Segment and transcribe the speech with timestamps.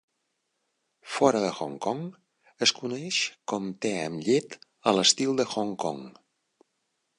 [1.15, 2.01] Fora de Hong Kong,
[2.67, 3.21] es coneix
[3.53, 4.59] com te amb llet
[4.93, 6.05] a l'estil de Hong Kong.